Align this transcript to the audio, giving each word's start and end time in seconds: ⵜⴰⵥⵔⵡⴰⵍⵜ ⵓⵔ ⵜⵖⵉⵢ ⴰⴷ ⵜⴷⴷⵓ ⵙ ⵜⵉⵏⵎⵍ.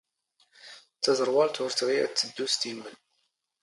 ⵜⴰⵥⵔⵡⴰⵍⵜ 1.03 1.55
ⵓⵔ 1.63 1.71
ⵜⵖⵉⵢ 1.77 1.97
ⴰⴷ 2.05 2.11
ⵜⴷⴷⵓ 2.19 2.45
ⵙ 2.51 2.59
ⵜⵉⵏⵎⵍ. 2.61 2.93